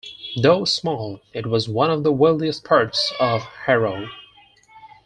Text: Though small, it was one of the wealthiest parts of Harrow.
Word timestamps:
Though 0.35 0.65
small, 0.65 1.21
it 1.31 1.45
was 1.45 1.69
one 1.69 1.91
of 1.91 2.01
the 2.01 2.11
wealthiest 2.11 2.63
parts 2.63 3.13
of 3.19 3.43
Harrow. 3.43 4.07